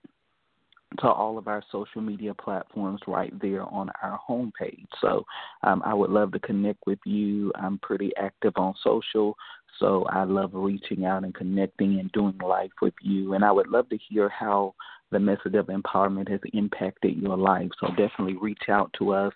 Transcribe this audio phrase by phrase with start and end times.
[1.00, 4.86] to all of our social media platforms right there on our homepage.
[5.02, 5.26] So
[5.64, 7.52] um, I would love to connect with you.
[7.56, 9.36] I'm pretty active on social,
[9.80, 13.34] so I love reaching out and connecting and doing life with you.
[13.34, 14.76] And I would love to hear how
[15.14, 17.70] the message of empowerment has impacted your life.
[17.80, 19.34] So definitely reach out to us.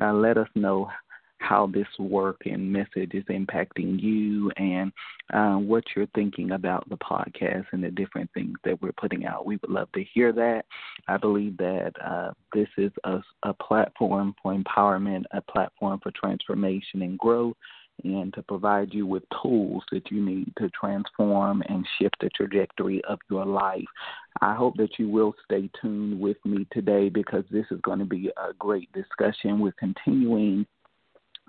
[0.00, 0.90] Uh, let us know
[1.40, 4.92] how this work and message is impacting you and
[5.32, 9.46] uh, what you're thinking about the podcast and the different things that we're putting out.
[9.46, 10.66] We would love to hear that.
[11.08, 17.02] I believe that uh, this is a, a platform for empowerment, a platform for transformation
[17.02, 17.56] and growth
[18.04, 23.02] and to provide you with tools that you need to transform and shift the trajectory
[23.04, 23.84] of your life.
[24.40, 28.04] I hope that you will stay tuned with me today because this is going to
[28.04, 29.60] be a great discussion.
[29.60, 30.66] We're continuing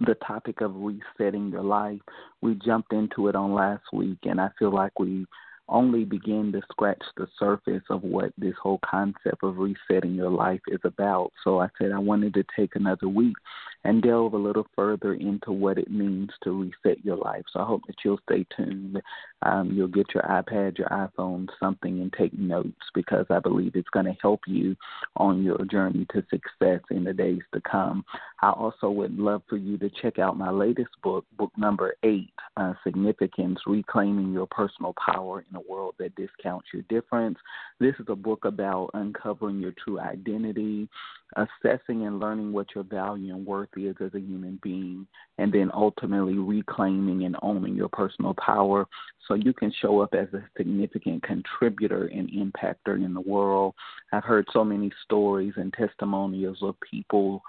[0.06, 2.00] the topic of resetting your life.
[2.42, 5.26] We jumped into it on last week, and I feel like we
[5.72, 10.62] only begin to scratch the surface of what this whole concept of resetting your life
[10.68, 11.32] is about.
[11.44, 13.36] So I said I wanted to take another week
[13.84, 16.52] and delve a little further into what it means to
[16.84, 17.44] reset your life.
[17.52, 19.02] So I hope that you'll stay tuned.
[19.44, 23.90] Um, you'll get your iPad, your iPhone, something, and take notes because I believe it's
[23.90, 24.76] going to help you
[25.16, 28.06] on your journey to success in the days to come.
[28.42, 32.32] I also would love for you to check out my latest book, book number eight,
[32.58, 37.38] uh, Significance Reclaiming Your Personal Power in a World That Discounts Your Difference.
[37.80, 40.88] This is a book about uncovering your true identity,
[41.36, 45.72] assessing and learning what your value and worth is as a human being, and then
[45.74, 48.86] ultimately reclaiming and owning your personal power
[49.32, 53.74] so you can show up as a significant contributor and impactor in the world.
[54.12, 57.42] I've heard so many stories and testimonials of people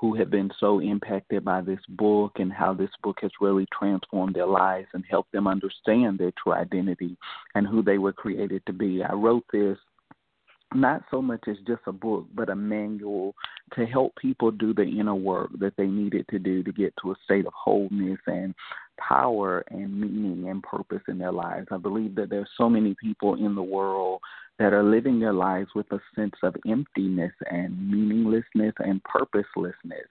[0.00, 4.34] who have been so impacted by this book and how this book has really transformed
[4.34, 7.16] their lives and helped them understand their true identity
[7.54, 9.04] and who they were created to be.
[9.04, 9.78] I wrote this
[10.74, 13.34] not so much as just a book, but a manual
[13.74, 17.12] to help people do the inner work that they needed to do to get to
[17.12, 18.54] a state of wholeness and
[18.98, 21.68] power and meaning and purpose in their lives.
[21.70, 24.20] I believe that there's so many people in the world
[24.58, 30.08] that are living their lives with a sense of emptiness and meaninglessness and purposelessness,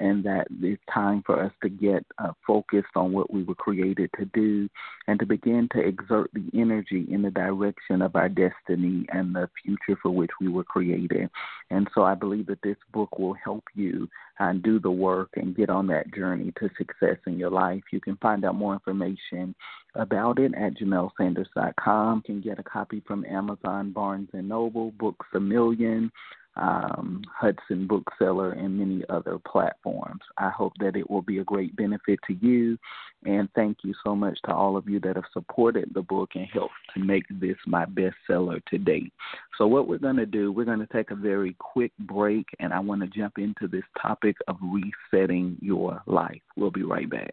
[0.00, 4.08] and that it's time for us to get uh, focused on what we were created
[4.18, 4.68] to do
[5.08, 9.48] and to begin to exert the energy in the direction of our destiny and the
[9.62, 11.28] future for which we were created.
[11.70, 14.08] And so I believe that this book will help you
[14.40, 17.82] uh, do the work and get on that journey to success in your life.
[17.92, 19.54] You can find out more information
[19.94, 22.22] about it at jamelsanders.com.
[22.26, 26.10] You can get a copy from Amazon, Barnes & Noble, Books A Million,
[26.56, 30.20] um, Hudson Bookseller, and many other platforms.
[30.38, 32.78] I hope that it will be a great benefit to you.
[33.24, 36.46] And thank you so much to all of you that have supported the book and
[36.52, 39.12] helped to make this my bestseller to date.
[39.58, 42.72] So, what we're going to do, we're going to take a very quick break, and
[42.72, 46.42] I want to jump into this topic of resetting your life.
[46.56, 47.32] We'll be right back.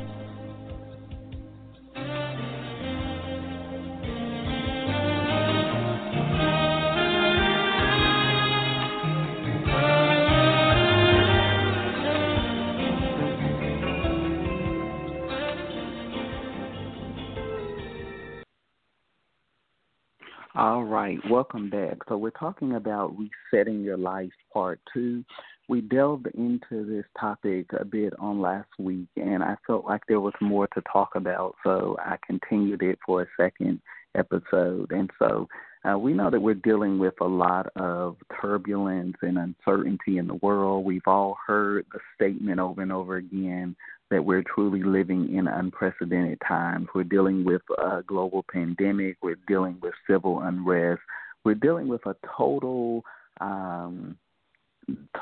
[21.51, 21.97] Welcome back.
[22.07, 25.23] So, we're talking about resetting your life, part two.
[25.67, 30.21] We delved into this topic a bit on last week, and I felt like there
[30.21, 33.81] was more to talk about, so I continued it for a second
[34.15, 34.91] episode.
[34.91, 35.47] And so,
[35.83, 40.35] uh, we know that we're dealing with a lot of turbulence and uncertainty in the
[40.35, 40.85] world.
[40.85, 43.75] We've all heard the statement over and over again
[44.09, 46.87] that we're truly living in unprecedented times.
[46.93, 49.17] We're dealing with a global pandemic.
[49.21, 51.01] We're dealing with civil unrest.
[51.43, 53.03] We're dealing with a total,
[53.39, 54.17] um,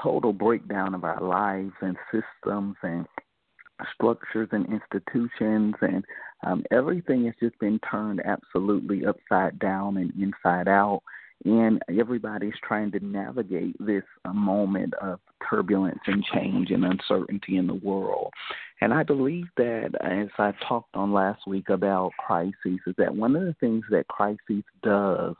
[0.02, 3.06] total breakdown of our lives and systems and
[3.94, 6.04] structures and institutions, and
[6.46, 11.02] um, everything has just been turned absolutely upside down and inside out.
[11.46, 17.68] And everybody's trying to navigate this uh, moment of turbulence and change and uncertainty in
[17.68, 18.32] the world.
[18.82, 23.36] And I believe that, as I talked on last week about crises, is that one
[23.36, 25.36] of the things that crises does,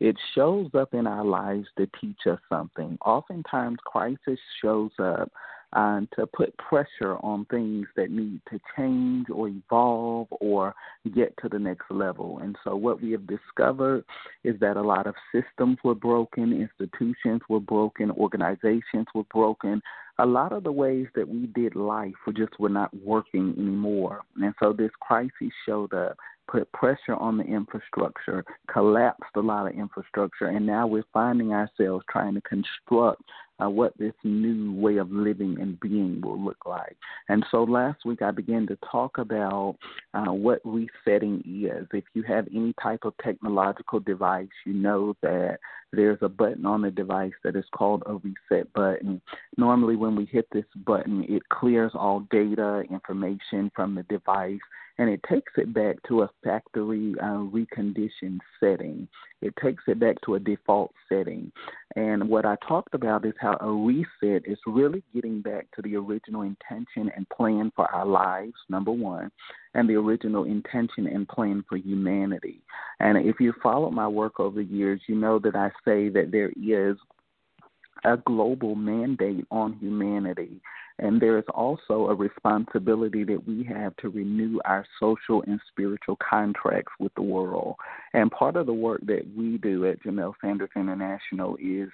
[0.00, 2.96] it shows up in our lives to teach us something.
[3.04, 5.30] Oftentimes, crisis shows up
[5.74, 10.74] and to put pressure on things that need to change or evolve or
[11.14, 12.38] get to the next level.
[12.42, 14.04] And so, what we have discovered
[14.44, 19.82] is that a lot of systems were broken, institutions were broken, organizations were broken.
[20.18, 24.20] A lot of the ways that we did life were just were not working anymore.
[24.40, 26.16] And so, this crisis showed up
[26.46, 32.04] put pressure on the infrastructure, collapsed a lot of infrastructure, and now we're finding ourselves
[32.10, 33.22] trying to construct
[33.62, 36.96] uh, what this new way of living and being will look like.
[37.28, 39.76] And so last week I began to talk about
[40.12, 41.86] uh, what resetting is.
[41.92, 45.58] If you have any type of technological device, you know that
[45.92, 49.20] there's a button on the device that is called a reset button.
[49.56, 54.60] Normally, when we hit this button, it clears all data, information from the device
[54.98, 59.08] and it takes it back to a factory uh, reconditioned setting.
[59.42, 61.50] It takes it back to a default setting.
[61.96, 65.94] And what I talked about is how a reset is really getting back to the
[65.96, 69.30] original intention and plan for our lives, number one,
[69.74, 72.62] and the original intention and plan for humanity.
[72.98, 76.32] And if you follow my work over the years, you know that I say that
[76.32, 76.96] there is
[78.04, 80.60] a global mandate on humanity
[80.98, 86.16] and there is also a responsibility that we have to renew our social and spiritual
[86.16, 87.74] contracts with the world.
[88.12, 91.88] And part of the work that we do at Jamelle Sanders International is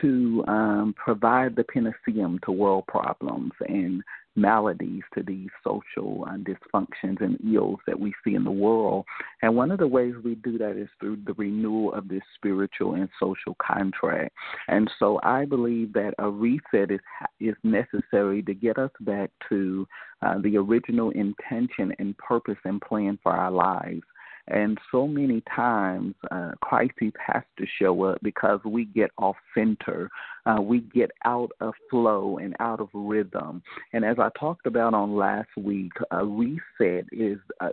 [0.00, 4.02] to um, provide the panacea to world problems and
[4.36, 9.04] maladies to these social uh, dysfunctions and ills that we see in the world.
[9.42, 12.94] And one of the ways we do that is through the renewal of this spiritual
[12.94, 14.34] and social contract.
[14.68, 17.00] And so I believe that a reset is
[17.40, 19.86] is necessary to get us back to
[20.22, 24.02] uh, the original intention and purpose and plan for our lives.
[24.50, 30.10] And so many times, uh, crises has to show up because we get off center,
[30.46, 33.62] uh, we get out of flow and out of rhythm.
[33.92, 37.68] And as I talked about on last week, a reset is uh,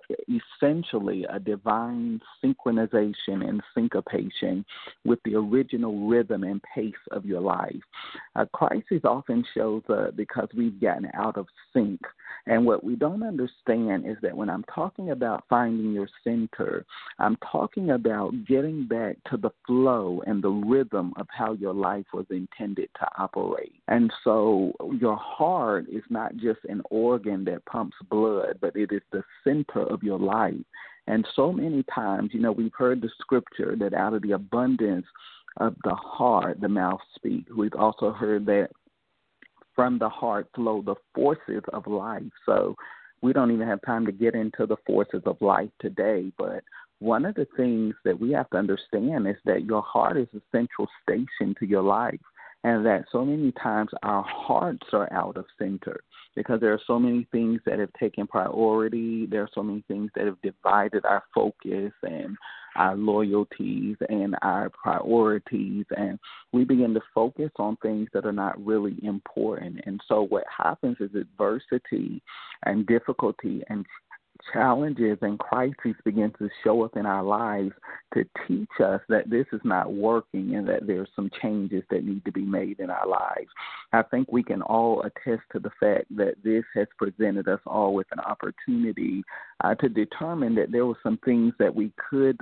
[0.62, 4.66] essentially a divine synchronization and syncopation
[5.06, 7.76] with the original rhythm and pace of your life.
[8.36, 12.02] A crisis often shows up because we've gotten out of sync.
[12.46, 16.86] And what we don't understand is that when I'm talking about finding your center,
[17.20, 22.06] I'm talking about getting back to the flow and the rhythm of how your life
[22.14, 23.74] was intended to operate.
[23.88, 29.02] And so your heart is not just an organ that pumps blood, but it is
[29.12, 30.56] the center of your life.
[31.08, 35.06] And so many times, you know, we've heard the scripture that out of the abundance
[35.58, 37.52] of the heart, the mouth speaks.
[37.52, 38.70] We've also heard that
[39.78, 42.24] from the heart flow the forces of life.
[42.46, 42.76] So
[43.22, 46.64] we don't even have time to get into the forces of life today, but
[47.00, 50.42] one of the things that we have to understand is that your heart is a
[50.52, 52.20] central station to your life
[52.64, 56.00] and that so many times our hearts are out of center
[56.38, 59.26] because there are so many things that have taken priority.
[59.26, 62.38] There are so many things that have divided our focus and
[62.76, 66.20] our loyalties and our priorities, and
[66.54, 69.82] we begin to focus on things that are not really important.
[69.88, 72.22] And so, what happens is adversity
[72.68, 73.84] and difficulty and
[74.54, 77.72] challenges and crises begin to show up in our lives
[78.14, 82.24] to teach us that this is not working and that there's some changes that need
[82.26, 83.50] to be made in our lives.
[83.94, 87.94] I think we can all attest to the fact that this has presented us all
[87.94, 89.24] with an opportunity
[89.64, 92.38] uh, to determine that there were some things that we could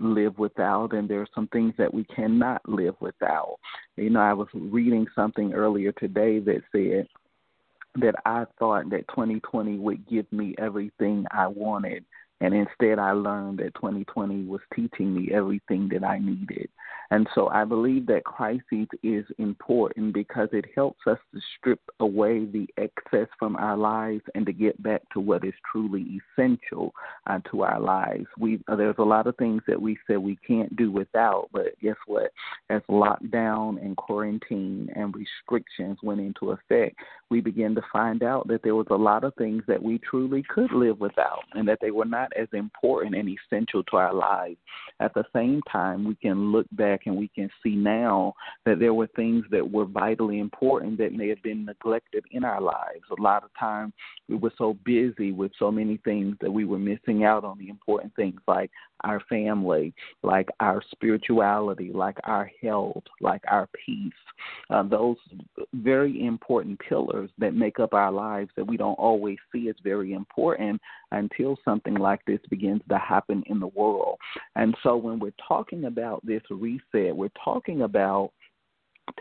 [0.00, 3.58] live without and there are some things that we cannot live without.
[3.96, 7.06] You know, I was reading something earlier today that said
[7.96, 12.04] that I thought that 2020 would give me everything I wanted
[12.42, 16.68] and instead, I learned that 2020 was teaching me everything that I needed.
[17.12, 22.46] And so I believe that crisis is important because it helps us to strip away
[22.46, 26.94] the excess from our lives and to get back to what is truly essential
[27.26, 28.24] uh, to our lives.
[28.38, 31.96] We there's a lot of things that we said we can't do without, but guess
[32.06, 32.32] what?
[32.70, 36.96] As lockdown and quarantine and restrictions went into effect,
[37.30, 40.42] we began to find out that there was a lot of things that we truly
[40.48, 44.58] could live without, and that they were not as important and essential to our lives.
[45.00, 48.34] At the same time, we can look back and we can see now
[48.64, 52.60] that there were things that were vitally important that may have been neglected in our
[52.60, 53.04] lives.
[53.16, 53.92] A lot of times
[54.28, 57.68] we were so busy with so many things that we were missing out on the
[57.68, 58.70] important things like
[59.04, 64.12] our family, like our spirituality, like our health, like our peace.
[64.70, 65.16] Uh, those
[65.74, 70.12] very important pillars that make up our lives that we don't always see as very
[70.12, 74.18] important until something like this begins to happen in the world.
[74.56, 78.32] And so when we're talking about this reset, we're talking about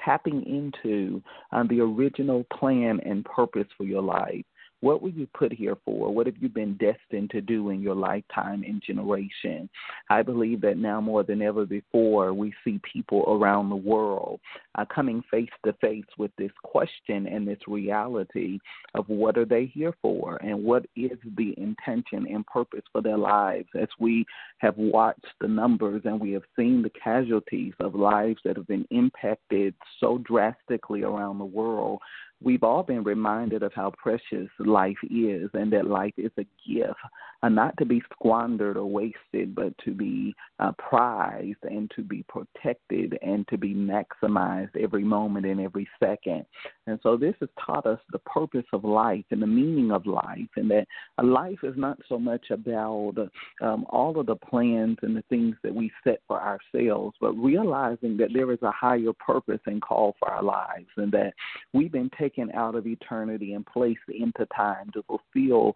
[0.04, 4.46] tapping into um, the original plan and purpose for your life.
[4.82, 6.12] What were you put here for?
[6.14, 9.70] What have you been destined to do in your lifetime and generation?
[10.10, 14.40] I believe that now more than ever before, we see people around the world
[14.76, 18.58] uh, coming face to face with this question and this reality
[18.96, 23.18] of what are they here for and what is the intention and purpose for their
[23.18, 23.68] lives.
[23.80, 24.26] As we
[24.58, 28.88] have watched the numbers and we have seen the casualties of lives that have been
[28.90, 32.00] impacted so drastically around the world,
[32.42, 36.96] we've all been reminded of how precious life is and that life is a gift,
[37.44, 42.24] uh, not to be squandered or wasted, but to be uh, prized and to be
[42.28, 46.46] protected and to be maximized every moment and every second.
[46.88, 50.50] And so this has taught us the purpose of life and the meaning of life,
[50.56, 50.88] and that
[51.22, 53.14] life is not so much about
[53.62, 58.18] um, all of the plans and the things that we set for ourselves, but realizing
[58.18, 61.34] that there is a higher purpose and call for our lives, and that
[61.74, 65.74] we've been taken out of eternity and placed into time to fulfill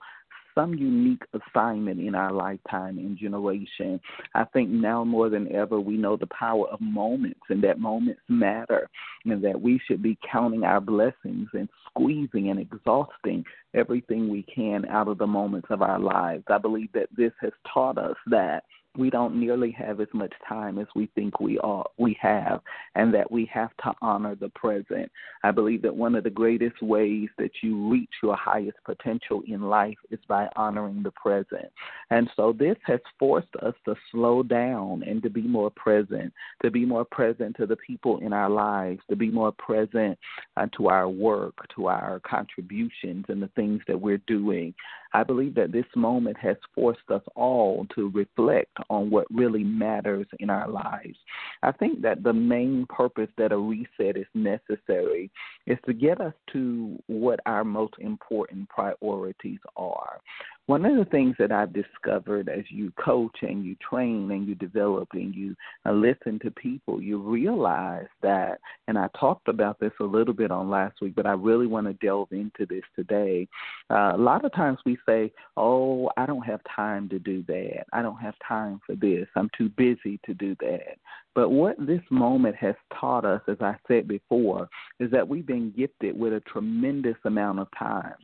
[0.55, 4.00] some unique assignment in our lifetime and generation.
[4.33, 8.21] I think now more than ever, we know the power of moments and that moments
[8.29, 8.89] matter,
[9.25, 13.43] and that we should be counting our blessings and squeezing and exhausting
[13.74, 16.45] everything we can out of the moments of our lives.
[16.47, 18.63] I believe that this has taught us that
[18.98, 22.62] we don't nearly have as much time as we think we are we have
[22.96, 25.12] and that we have to honor the present.
[25.44, 29.62] I believe that one of the greatest ways that you reach your highest potential in
[29.62, 31.68] life is by honoring the present.
[32.10, 36.34] And so this has forced us to slow down and to be more present,
[36.64, 40.18] to be more present to the people in our lives, to be more present
[40.58, 44.74] uh, to our work, to our contributions and the things that we're doing.
[45.16, 50.27] I believe that this moment has forced us all to reflect on what really matters
[50.39, 51.18] in our lives.
[51.63, 55.32] I think that the main purpose that a reset is necessary
[55.65, 60.20] is to get us to what our most important priorities are.
[60.67, 64.55] One of the things that I've discovered as you coach and you train and you
[64.55, 65.55] develop and you
[65.86, 70.50] uh, listen to people, you realize that, and I talked about this a little bit
[70.50, 73.48] on last week, but I really want to delve into this today.
[73.91, 77.86] Uh, a lot of times we say, Oh, I don't have time to do that.
[77.93, 79.27] I don't have time for this.
[79.36, 80.98] I'm too busy to do that.
[81.36, 84.67] But what this moment has taught us, as I said before,
[85.00, 88.15] is that we've been gifted with a tremendous amount of time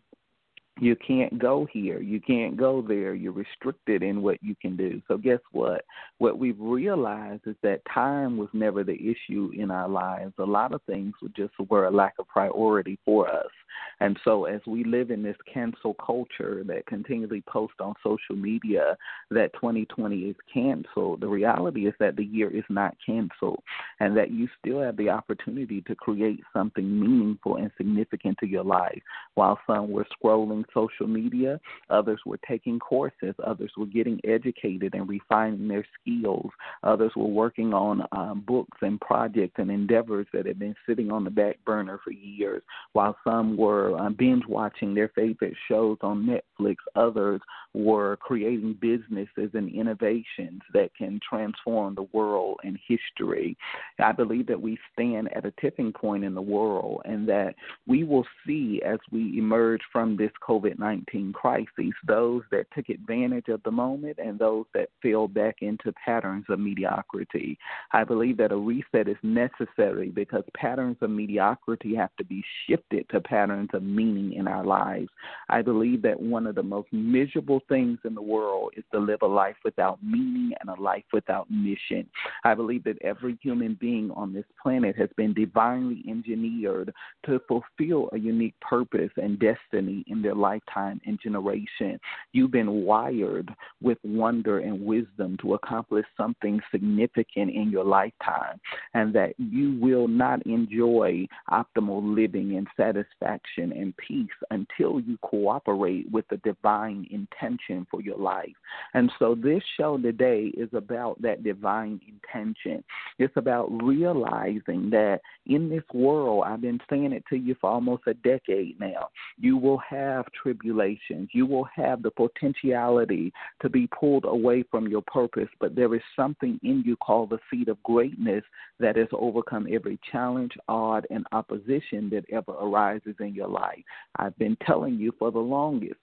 [0.81, 4.99] you can't go here, you can't go there, you're restricted in what you can do.
[5.07, 5.85] So, guess what?
[6.17, 10.33] What we've realized is that time was never the issue in our lives.
[10.39, 13.51] A lot of things were just were a lack of priority for us.
[13.99, 18.97] And so, as we live in this cancel culture that continually posts on social media
[19.29, 23.61] that 2020 is canceled, the reality is that the year is not canceled
[23.99, 28.63] and that you still have the opportunity to create something meaningful and significant to your
[28.63, 29.01] life.
[29.35, 31.59] While some were scrolling social media,
[31.89, 36.49] others were taking courses, others were getting educated and refining their skills,
[36.83, 41.23] others were working on um, books and projects and endeavors that had been sitting on
[41.23, 42.61] the back burner for years,
[42.93, 47.41] while some were uh, binge watching their favorite shows on Netflix, others
[47.73, 53.57] were creating businesses and innovations that can transform the world and history.
[53.99, 57.55] I believe that we stand at a tipping point in the world and that
[57.87, 61.67] we will see as we emerge from this COVID 19 crisis
[62.07, 66.59] those that took advantage of the moment and those that fell back into patterns of
[66.59, 67.57] mediocrity.
[67.91, 73.07] I believe that a reset is necessary because patterns of mediocrity have to be shifted
[73.09, 75.09] to patterns of meaning in our lives.
[75.49, 79.21] I believe that one of the most miserable things in the world is to live
[79.21, 82.07] a life without meaning and a life without mission.
[82.43, 86.93] I believe that every human being on this planet has been divinely engineered
[87.25, 91.99] to fulfill a unique purpose and destiny in their lifetime and generation.
[92.33, 93.49] You've been wired
[93.81, 98.59] with wonder and wisdom to accomplish something significant in your lifetime,
[98.93, 106.11] and that you will not enjoy optimal living and satisfaction and peace until you cooperate
[106.11, 108.53] with the divine intention for your life.
[108.93, 112.83] And so, this show today is about that divine intention.
[113.19, 118.03] It's about realizing that in this world, I've been saying it to you for almost
[118.07, 121.29] a decade now, you will have tribulations.
[121.33, 126.01] You will have the potentiality to be pulled away from your purpose, but there is
[126.15, 128.43] something in you called the seed of greatness
[128.79, 133.83] that has overcome every challenge, odd, and opposition that ever arises in your life.
[134.17, 135.99] I've been telling you for the longest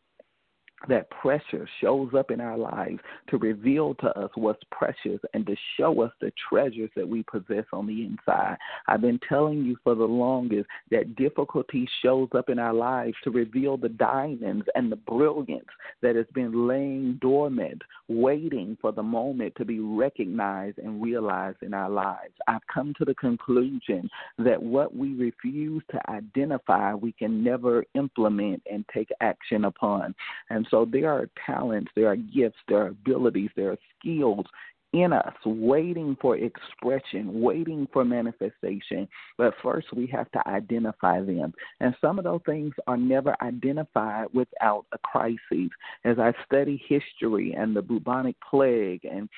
[0.86, 5.56] that pressure shows up in our lives to reveal to us what's precious and to
[5.76, 8.56] show us the treasures that we possess on the inside.
[8.86, 13.30] I've been telling you for the longest that difficulty shows up in our lives to
[13.30, 15.66] reveal the diamonds and the brilliance
[16.00, 21.74] that has been laying dormant, waiting for the moment to be recognized and realized in
[21.74, 22.34] our lives.
[22.46, 28.62] I've come to the conclusion that what we refuse to identify, we can never implement
[28.70, 30.14] and take action upon.
[30.50, 34.46] And so there are talents, there are gifts, there are abilities, there are skills
[34.92, 39.06] in us, waiting for expression, waiting for manifestation.
[39.36, 41.52] But first, we have to identify them.
[41.80, 45.70] And some of those things are never identified without a crisis.
[46.04, 49.28] As I study history and the bubonic plague and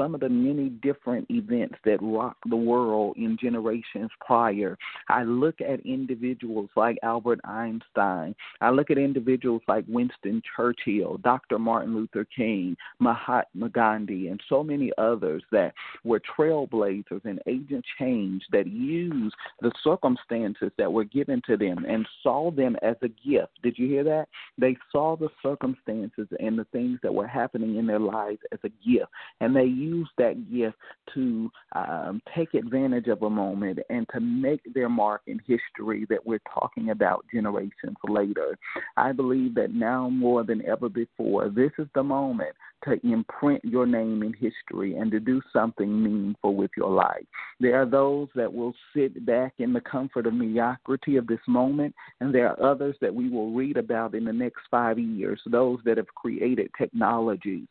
[0.00, 4.78] some of the many different events that rocked the world in generations prior.
[5.10, 8.34] I look at individuals like Albert Einstein.
[8.62, 11.58] I look at individuals like Winston Churchill, Dr.
[11.58, 18.42] Martin Luther King, Mahatma Gandhi, and so many others that were trailblazers and agent change
[18.52, 23.52] that used the circumstances that were given to them and saw them as a gift.
[23.62, 24.28] Did you hear that?
[24.56, 28.70] They saw the circumstances and the things that were happening in their lives as a
[28.88, 29.10] gift,
[29.42, 30.76] and they used use that gift
[31.14, 36.24] to um, take advantage of a moment and to make their mark in history that
[36.24, 38.56] we're talking about generations later.
[38.96, 43.86] I believe that now more than ever before, this is the moment to imprint your
[43.86, 47.24] name in history and to do something meaningful with your life.
[47.58, 51.94] There are those that will sit back in the comfort of mediocrity of this moment,
[52.20, 55.78] and there are others that we will read about in the next five years, those
[55.84, 57.68] that have created technologies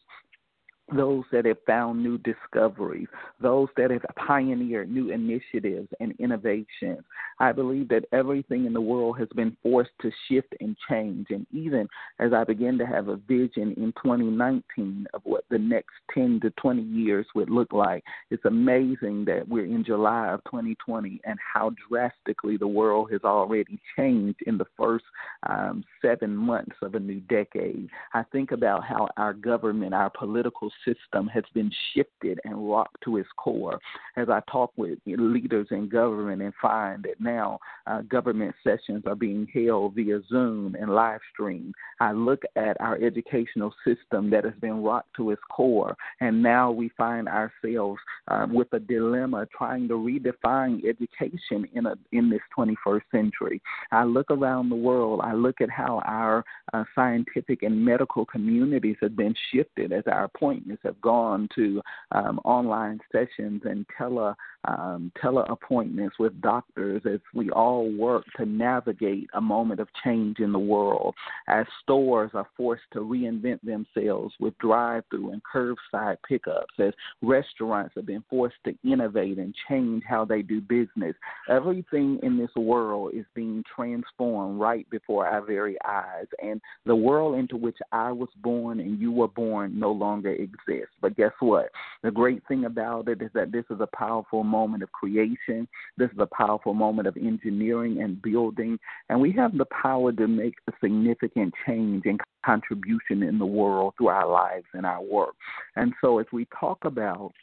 [0.95, 3.07] those that have found new discoveries,
[3.41, 7.03] those that have pioneered new initiatives and innovations.
[7.39, 11.27] I believe that everything in the world has been forced to shift and change.
[11.29, 11.87] And even
[12.19, 16.49] as I begin to have a vision in 2019 of what the next 10 to
[16.51, 21.71] 20 years would look like, it's amazing that we're in July of 2020 and how
[21.89, 25.05] drastically the world has already changed in the first
[25.47, 27.89] um, seven months of a new decade.
[28.13, 33.17] I think about how our government, our political system has been shifted and rocked to
[33.17, 33.79] its core.
[34.17, 39.15] As I talk with leaders in government and find that now uh, government sessions are
[39.15, 44.53] being held via Zoom and live stream, I look at our educational system that has
[44.61, 49.87] been rocked to its core, and now we find ourselves um, with a dilemma trying
[49.87, 53.61] to redefine education in a in this 21st century.
[53.91, 58.97] I look around the world, I look at how our uh, scientific and medical communities
[59.01, 60.27] have been shifted as our
[60.69, 67.49] appointments have gone to um, online sessions and tele um, teleappointments with doctors as we
[67.51, 71.15] all work to navigate a moment of change in the world.
[71.47, 78.05] As stores are forced to reinvent themselves with drive-through and curbside pickups, as restaurants have
[78.05, 81.15] been forced to innovate and change how they do business.
[81.49, 87.39] Everything in this world is being transformed right before our very eyes, and the world
[87.39, 90.58] into which I was born and you were born no longer exists.
[91.01, 91.69] But guess what?
[92.03, 95.67] The great thing about it is that this is a powerful moment of creation.
[95.97, 98.77] This is a powerful moment of engineering and building,
[99.09, 103.93] and we have the power to make a significant change and contribution in the world
[103.97, 105.35] through our lives and our work.
[105.75, 107.33] And so, as we talk about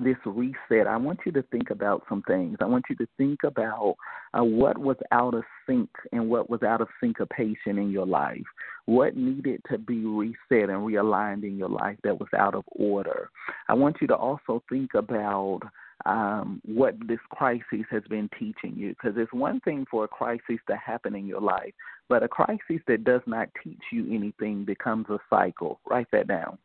[0.00, 2.58] this reset, I want you to think about some things.
[2.60, 3.96] I want you to think about
[4.32, 8.44] uh, what was out of sync and what was out of syncopation in your life.
[8.86, 13.30] What needed to be reset and realigned in your life that was out of order.
[13.68, 15.60] I want you to also think about
[16.06, 18.90] um, what this crisis has been teaching you.
[18.90, 21.72] Because it's one thing for a crisis to happen in your life,
[22.08, 25.80] but a crisis that does not teach you anything becomes a cycle.
[25.88, 26.58] Write that down.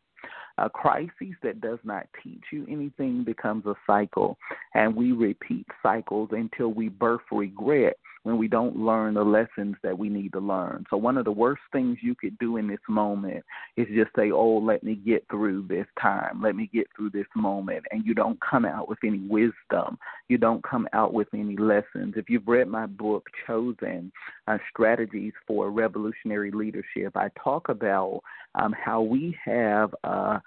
[0.57, 4.37] A crisis that does not teach you anything becomes a cycle,
[4.73, 9.97] and we repeat cycles until we birth regret when we don't learn the lessons that
[9.97, 10.85] we need to learn.
[10.89, 13.43] So, one of the worst things you could do in this moment
[13.77, 16.41] is just say, Oh, let me get through this time.
[16.41, 17.83] Let me get through this moment.
[17.91, 19.97] And you don't come out with any wisdom.
[20.29, 22.13] You don't come out with any lessons.
[22.15, 24.11] If you've read my book, Chosen
[24.47, 28.21] uh, Strategies for Revolutionary Leadership, I talk about
[28.55, 30.39] um, how we have, uh,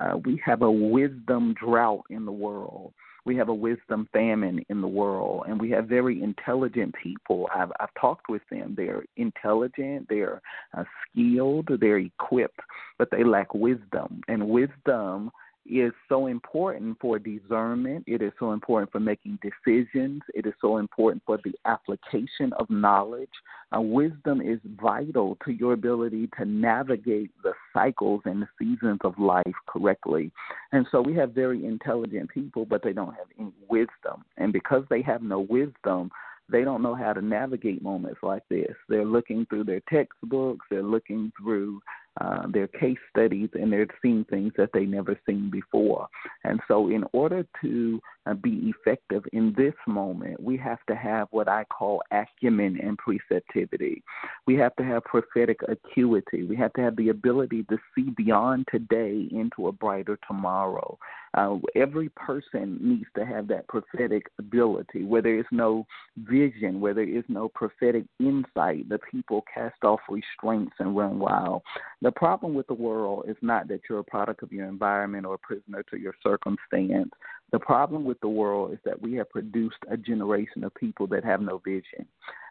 [0.00, 2.92] uh, we have a wisdom drought in the world
[3.24, 7.48] we have a wisdom famine in the world, and we have very intelligent people.
[7.54, 8.74] I've, I've talked with them.
[8.76, 10.40] They're intelligent, they're
[10.76, 12.60] uh, skilled, they're equipped,
[12.98, 14.22] but they lack wisdom.
[14.28, 15.30] And wisdom
[15.66, 18.04] is so important for discernment.
[18.06, 20.22] It is so important for making decisions.
[20.34, 23.30] It is so important for the application of knowledge.
[23.74, 29.18] Uh, wisdom is vital to your ability to navigate the cycles and the seasons of
[29.18, 30.32] life correctly.
[30.72, 34.24] And so we have very intelligent people, but they don't have any wisdom.
[34.36, 36.10] And because they have no wisdom,
[36.48, 38.74] they don't know how to navigate moments like this.
[38.88, 41.80] They're looking through their textbooks, they're looking through
[42.20, 46.06] uh, their case studies and they're seeing things that they never seen before.
[46.44, 48.00] And so, in order to
[48.40, 54.02] be effective in this moment, we have to have what I call acumen and preceptivity.
[54.46, 56.44] We have to have prophetic acuity.
[56.44, 60.98] We have to have the ability to see beyond today into a brighter tomorrow.
[61.34, 65.04] Uh, every person needs to have that prophetic ability.
[65.04, 65.86] Where there is no
[66.18, 71.62] vision, where there is no prophetic insight, the people cast off restraints and run wild.
[72.02, 75.34] The problem with the world is not that you're a product of your environment or
[75.34, 77.10] a prisoner to your circumstance.
[77.52, 81.24] The problem with the world is that we have produced a generation of people that
[81.24, 82.06] have no vision.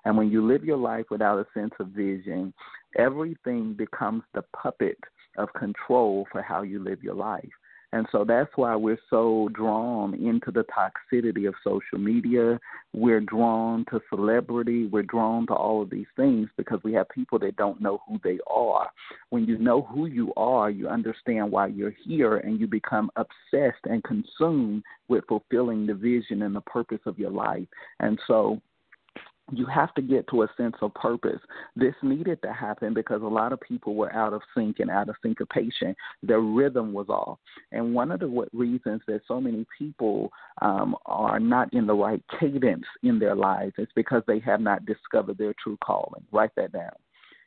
[0.06, 2.54] And when you live your life without a sense of vision,
[2.98, 5.00] everything becomes the puppet
[5.38, 7.50] of control for how you live your life.
[7.94, 12.60] And so that's why we're so drawn into the toxicity of social media.
[12.94, 14.86] We're drawn to celebrity.
[14.86, 18.20] We're drawn to all of these things because we have people that don't know who
[18.24, 18.90] they are.
[19.30, 23.84] When you know who you are, you understand why you're here and you become obsessed
[23.86, 27.68] and consumed with fulfilling the vision and the purpose of your life.
[28.00, 28.62] And so
[29.52, 31.40] you have to get to a sense of purpose.
[31.76, 35.10] This needed to happen because a lot of people were out of sync and out
[35.10, 35.96] of syncopation.
[36.24, 37.40] Their rhythm was off.
[37.72, 42.24] And one of the reasons that so many people um, are not in the right
[42.40, 46.24] cadence in their lives is because they have not discovered their true calling.
[46.32, 46.92] Write that down.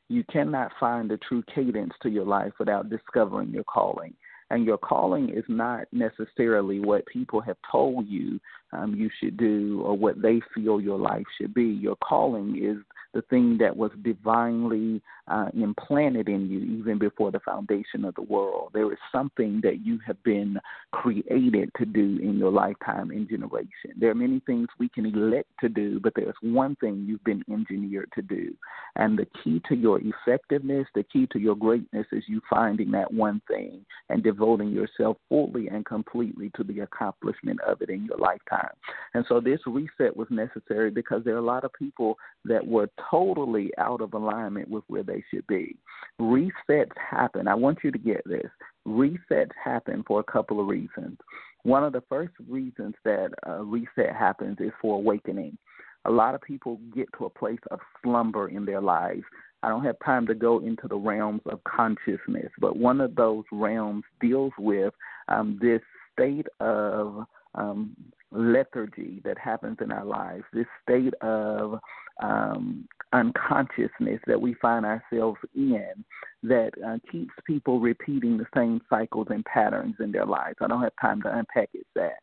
[0.09, 4.15] You cannot find the true cadence to your life without discovering your calling
[4.51, 8.41] and your calling is not necessarily what people have told you
[8.73, 11.65] um, you should do or what they feel your life should be.
[11.65, 12.77] Your calling is
[13.15, 18.23] the thing that was divinely uh, implanted in you even before the foundation of the
[18.23, 18.71] world.
[18.75, 20.59] There is something that you have been
[20.93, 23.95] created to do in your lifetime and generation.
[23.97, 27.45] There are many things we can elect to do, but there's one thing you've been
[27.51, 28.55] engineered to do.
[28.97, 33.13] And the key to your effectiveness, the key to your greatness is you finding that
[33.13, 38.19] one thing and devoting yourself fully and completely to the accomplishment of it in your
[38.19, 38.75] lifetime.
[39.15, 42.89] And so this reset was necessary because there are a lot of people that were
[43.11, 45.77] totally out of alignment with where they should be.
[46.21, 47.49] Resets happen.
[47.49, 48.51] I want you to get this.
[48.87, 51.19] Resets happen for a couple of reasons.
[51.63, 55.57] One of the first reasons that a reset happens is for awakening.
[56.05, 59.25] A lot of people get to a place of slumber in their lives
[59.65, 63.45] I don't have time to go into the realms of consciousness, but one of those
[63.51, 64.93] realms deals with
[65.29, 65.81] um, this
[66.13, 67.97] state of um,
[68.31, 71.81] lethargy that happens in our lives, this state of
[72.23, 76.05] um, unconsciousness that we find ourselves in
[76.43, 80.57] that uh, keeps people repeating the same cycles and patterns in their lives.
[80.61, 82.17] I don't have time to unpack it that.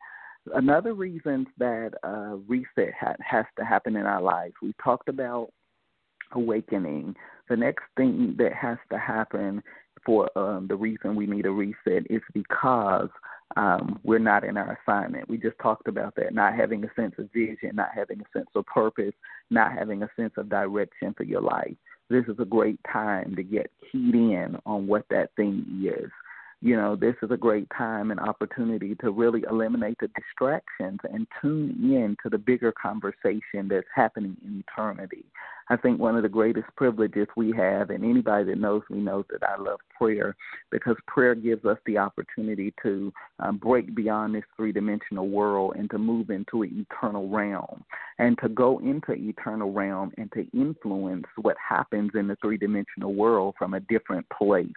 [0.54, 5.50] Another reason that uh, reset ha- has to happen in our lives, we talked about
[6.34, 7.16] awakening.
[7.48, 9.62] The next thing that has to happen
[10.06, 13.10] for um, the reason we need a reset is because
[13.58, 15.30] um, we're not in our assignment.
[15.30, 18.50] We just talked about that, not having a sense of vision, not having a sense
[18.56, 19.14] of purpose,
[19.50, 21.76] not having a sense of direction for your life.
[22.10, 26.10] This is a great time to get keyed in on what that thing is
[26.62, 31.26] you know, this is a great time and opportunity to really eliminate the distractions and
[31.42, 35.26] tune in to the bigger conversation that's happening in eternity.
[35.70, 39.24] I think one of the greatest privileges we have, and anybody that knows me knows
[39.32, 40.36] that I love prayer
[40.70, 45.90] because prayer gives us the opportunity to um, break beyond this three dimensional world and
[45.92, 47.86] to move into an eternal realm
[48.20, 53.14] and to go into eternal realm and to influence what happens in the three dimensional
[53.14, 54.68] world from a different place.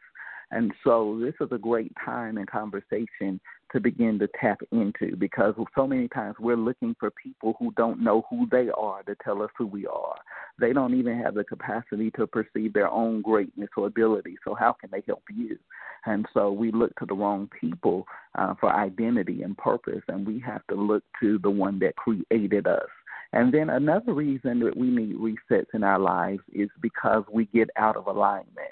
[0.54, 3.40] And so this is a great time and conversation
[3.72, 8.00] to begin to tap into because so many times we're looking for people who don't
[8.00, 10.14] know who they are to tell us who we are.
[10.60, 14.36] They don't even have the capacity to perceive their own greatness or ability.
[14.44, 15.58] So how can they help you?
[16.06, 20.38] And so we look to the wrong people uh, for identity and purpose, and we
[20.46, 22.88] have to look to the one that created us.
[23.32, 27.70] And then another reason that we need resets in our lives is because we get
[27.76, 28.70] out of alignment.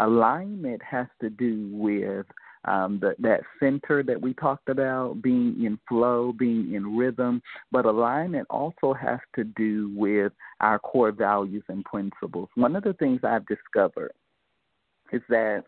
[0.00, 2.26] Alignment has to do with
[2.64, 7.42] um, the, that center that we talked about, being in flow, being in rhythm.
[7.72, 12.48] But alignment also has to do with our core values and principles.
[12.54, 14.12] One of the things I've discovered
[15.12, 15.64] is that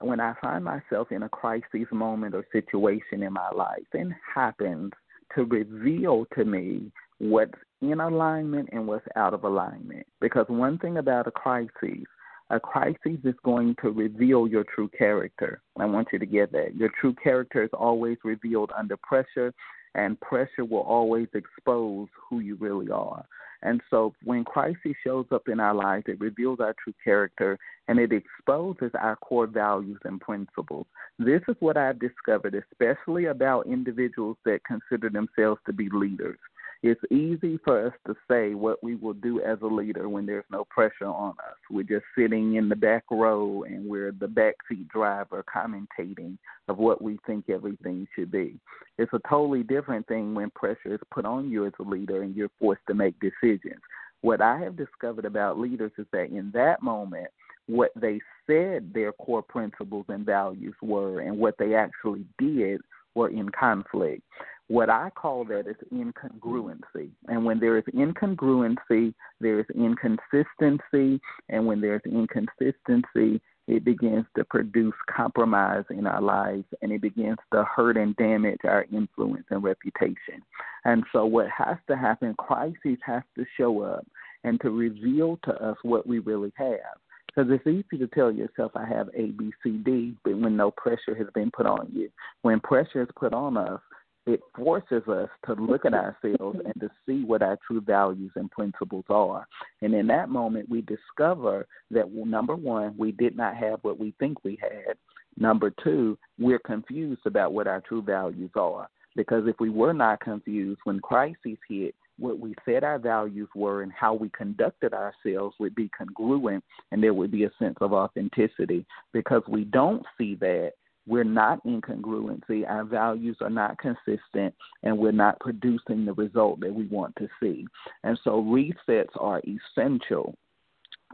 [0.00, 4.92] when I find myself in a crisis moment or situation in my life, it happens
[5.34, 10.06] to reveal to me what's in alignment and what's out of alignment.
[10.20, 12.04] Because one thing about a crisis
[12.50, 15.62] a crisis is going to reveal your true character.
[15.78, 16.74] I want you to get that.
[16.74, 19.54] Your true character is always revealed under pressure,
[19.94, 23.24] and pressure will always expose who you really are.
[23.62, 27.58] And so when crisis shows up in our lives, it reveals our true character
[27.88, 30.86] and it exposes our core values and principles.
[31.18, 36.38] This is what I've discovered, especially about individuals that consider themselves to be leaders.
[36.82, 40.46] It's easy for us to say what we will do as a leader when there's
[40.50, 41.56] no pressure on us.
[41.70, 46.38] We're just sitting in the back row and we're the backseat driver commentating
[46.68, 48.58] of what we think everything should be.
[48.96, 52.34] It's a totally different thing when pressure is put on you as a leader and
[52.34, 53.80] you're forced to make decisions.
[54.22, 57.28] What I have discovered about leaders is that in that moment,
[57.66, 62.80] what they said their core principles and values were and what they actually did
[63.14, 64.22] were in conflict.
[64.70, 67.10] What I call that is incongruency.
[67.26, 71.20] And when there is incongruency, there is inconsistency.
[71.48, 77.38] And when there's inconsistency, it begins to produce compromise in our lives and it begins
[77.52, 80.40] to hurt and damage our influence and reputation.
[80.84, 84.06] And so, what has to happen, crises has to show up
[84.44, 86.78] and to reveal to us what we really have.
[87.26, 90.70] Because it's easy to tell yourself, I have A, B, C, D, but when no
[90.70, 92.08] pressure has been put on you.
[92.42, 93.80] When pressure is put on us,
[94.26, 98.50] it forces us to look at ourselves and to see what our true values and
[98.50, 99.46] principles are.
[99.82, 104.14] And in that moment, we discover that number one, we did not have what we
[104.18, 104.96] think we had.
[105.36, 108.88] Number two, we're confused about what our true values are.
[109.16, 113.82] Because if we were not confused when crises hit, what we said our values were
[113.82, 117.92] and how we conducted ourselves would be congruent and there would be a sense of
[117.92, 118.84] authenticity.
[119.12, 120.72] Because we don't see that,
[121.06, 126.60] we're not in congruency, our values are not consistent, and we're not producing the result
[126.60, 127.66] that we want to see.
[128.04, 130.34] And so resets are essential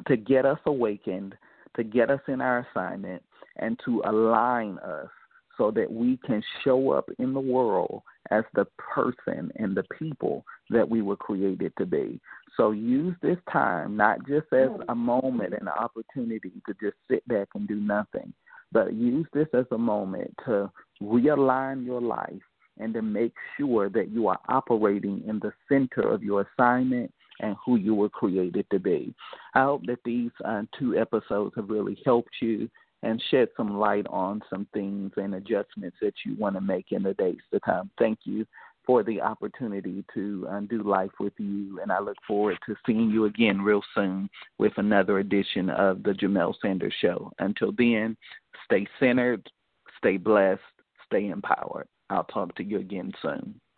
[0.07, 1.35] to get us awakened,
[1.77, 3.23] to get us in our assignment,
[3.57, 5.09] and to align us
[5.57, 10.45] so that we can show up in the world as the person and the people
[10.69, 12.21] that we were created to be.
[12.57, 17.27] So use this time not just as a moment and an opportunity to just sit
[17.29, 18.33] back and do nothing,
[18.73, 20.71] but use this as a moment to
[21.03, 22.43] realign your life
[22.79, 27.57] and to make sure that you are operating in the center of your assignment and
[27.65, 29.15] who you were created to be.
[29.55, 32.69] I hope that these uh, two episodes have really helped you
[33.03, 37.03] and shed some light on some things and adjustments that you want to make in
[37.03, 37.91] the days to come.
[37.99, 38.47] Thank you
[38.87, 41.81] for the opportunity to uh, do life with you.
[41.83, 46.13] And I look forward to seeing you again real soon with another edition of the
[46.13, 47.33] Jamelle Sanders Show.
[47.41, 48.17] Until then,
[48.65, 49.51] stay centered,
[49.99, 50.61] stay blessed,
[51.05, 51.89] stay empowered.
[52.11, 53.61] I'll talk to you again soon.